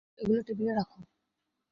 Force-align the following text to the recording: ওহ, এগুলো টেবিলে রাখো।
ওহ, 0.09 0.21
এগুলো 0.21 0.41
টেবিলে 0.47 0.71
রাখো। 0.73 0.99